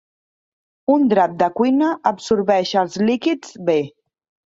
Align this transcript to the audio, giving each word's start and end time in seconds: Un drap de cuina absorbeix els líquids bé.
Un 0.93 1.05
drap 1.11 1.35
de 1.43 1.51
cuina 1.61 1.91
absorbeix 2.15 2.75
els 2.85 3.01
líquids 3.07 3.57
bé. 3.73 3.81